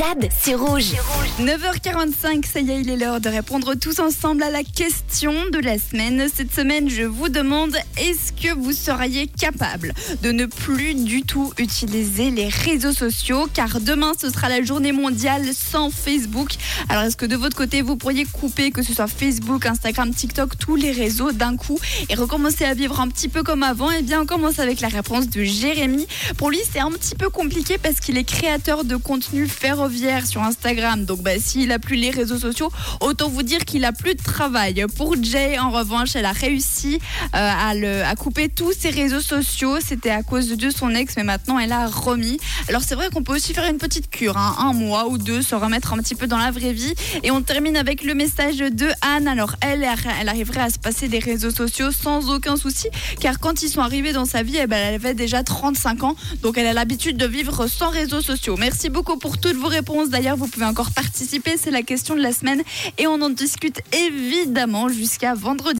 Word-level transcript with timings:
Jade, 0.00 0.30
c'est 0.34 0.54
rouge. 0.54 0.94
9h45, 1.40 2.46
ça 2.50 2.60
y 2.60 2.70
est, 2.70 2.80
il 2.80 2.88
est 2.88 2.96
l'heure 2.96 3.20
de 3.20 3.28
répondre 3.28 3.74
tous 3.74 3.98
ensemble 3.98 4.42
à 4.42 4.48
la 4.48 4.62
question 4.62 5.34
de 5.52 5.58
la 5.58 5.78
semaine. 5.78 6.26
Cette 6.34 6.54
semaine, 6.54 6.88
je 6.88 7.02
vous 7.02 7.28
demande, 7.28 7.76
est-ce 7.98 8.32
que 8.32 8.54
vous 8.54 8.72
seriez 8.72 9.26
capable 9.26 9.92
de 10.22 10.32
ne 10.32 10.46
plus 10.46 10.94
du 10.94 11.20
tout 11.20 11.52
utiliser 11.58 12.30
les 12.30 12.48
réseaux 12.48 12.94
sociaux? 12.94 13.46
Car 13.52 13.78
demain, 13.78 14.12
ce 14.18 14.30
sera 14.30 14.48
la 14.48 14.62
journée 14.62 14.92
mondiale 14.92 15.44
sans 15.52 15.90
Facebook. 15.90 16.54
Alors, 16.88 17.02
est-ce 17.02 17.18
que 17.18 17.26
de 17.26 17.36
votre 17.36 17.56
côté, 17.56 17.82
vous 17.82 17.96
pourriez 17.96 18.24
couper, 18.24 18.70
que 18.70 18.82
ce 18.82 18.94
soit 18.94 19.06
Facebook, 19.06 19.66
Instagram, 19.66 20.14
TikTok, 20.14 20.56
tous 20.58 20.76
les 20.76 20.92
réseaux 20.92 21.32
d'un 21.32 21.56
coup 21.56 21.78
et 22.08 22.14
recommencer 22.14 22.64
à 22.64 22.72
vivre 22.72 23.02
un 23.02 23.08
petit 23.08 23.28
peu 23.28 23.42
comme 23.42 23.62
avant? 23.62 23.90
Eh 23.90 24.00
bien, 24.00 24.22
on 24.22 24.26
commence 24.26 24.60
avec 24.60 24.80
la 24.80 24.88
réponse 24.88 25.28
de 25.28 25.44
Jérémy. 25.44 26.06
Pour 26.38 26.48
lui, 26.48 26.60
c'est 26.72 26.80
un 26.80 26.90
petit 26.90 27.16
peu 27.16 27.28
compliqué 27.28 27.76
parce 27.76 28.00
qu'il 28.00 28.16
est 28.16 28.24
créateur 28.24 28.84
de 28.84 28.96
contenu 28.96 29.46
ferroviaire 29.46 29.89
sur 30.24 30.42
Instagram. 30.42 31.04
Donc, 31.04 31.22
bah, 31.22 31.38
s'il 31.38 31.72
a 31.72 31.78
plus 31.78 31.96
les 31.96 32.10
réseaux 32.10 32.38
sociaux, 32.38 32.70
autant 33.00 33.28
vous 33.28 33.42
dire 33.42 33.64
qu'il 33.64 33.84
a 33.84 33.92
plus 33.92 34.14
de 34.14 34.22
travail. 34.22 34.84
Pour 34.96 35.16
Jay, 35.22 35.58
en 35.58 35.70
revanche, 35.70 36.14
elle 36.14 36.24
a 36.24 36.32
réussi 36.32 36.98
euh, 37.34 38.04
à, 38.04 38.14
couper 38.14 38.48
tous 38.48 38.72
ses 38.72 38.90
réseaux 38.90 39.20
sociaux. 39.20 39.78
C'était 39.84 40.10
à 40.10 40.22
cause 40.22 40.48
de 40.48 40.70
son 40.70 40.94
ex, 40.94 41.14
mais 41.16 41.24
maintenant 41.24 41.58
elle 41.58 41.72
a 41.72 41.86
remis. 41.86 42.38
Alors, 42.68 42.82
c'est 42.82 42.94
vrai 42.94 43.08
qu'on 43.10 43.22
peut 43.22 43.34
aussi 43.34 43.52
faire 43.52 43.68
une 43.68 43.78
petite 43.78 44.10
cure, 44.10 44.36
hein, 44.36 44.56
un 44.58 44.72
mois 44.72 45.08
ou 45.08 45.18
deux, 45.18 45.42
se 45.42 45.54
remettre 45.54 45.92
un 45.92 45.98
petit 45.98 46.14
peu 46.14 46.26
dans 46.26 46.38
la 46.38 46.50
vraie 46.50 46.72
vie. 46.72 46.94
Et 47.22 47.30
on 47.30 47.42
termine 47.42 47.76
avec 47.76 48.04
le 48.04 48.14
message 48.14 48.58
de 48.58 48.88
Anne. 49.02 49.28
Alors, 49.28 49.56
elle, 49.60 49.86
elle 50.20 50.28
arriverait 50.28 50.60
à 50.60 50.70
se 50.70 50.78
passer 50.78 51.08
des 51.08 51.18
réseaux 51.18 51.50
sociaux 51.50 51.90
sans 51.90 52.30
aucun 52.30 52.56
souci, 52.56 52.88
car 53.20 53.40
quand 53.40 53.62
ils 53.62 53.68
sont 53.68 53.80
arrivés 53.80 54.12
dans 54.12 54.24
sa 54.24 54.42
vie, 54.42 54.58
eh 54.60 54.66
ben, 54.66 54.76
elle 54.76 54.94
avait 54.94 55.14
déjà 55.14 55.42
35 55.42 56.04
ans. 56.04 56.16
Donc, 56.42 56.58
elle 56.58 56.66
a 56.66 56.72
l'habitude 56.72 57.16
de 57.16 57.26
vivre 57.26 57.66
sans 57.66 57.90
réseaux 57.90 58.20
sociaux. 58.20 58.56
Merci 58.58 58.88
beaucoup 58.88 59.16
pour 59.16 59.38
toutes 59.38 59.56
vos 59.56 59.68
D'ailleurs, 60.08 60.36
vous 60.36 60.46
pouvez 60.46 60.66
encore 60.66 60.90
participer. 60.90 61.56
C'est 61.56 61.70
la 61.70 61.82
question 61.82 62.14
de 62.14 62.20
la 62.20 62.32
semaine 62.32 62.62
et 62.98 63.06
on 63.06 63.20
en 63.22 63.30
discute 63.30 63.80
évidemment 63.92 64.88
jusqu'à 64.88 65.34
vendredi. 65.34 65.60